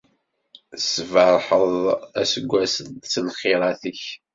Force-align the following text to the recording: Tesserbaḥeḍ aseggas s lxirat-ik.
Tesserbaḥeḍ 0.71 1.63
aseggas 2.21 2.75
s 3.11 3.13
lxirat-ik. 3.27 4.01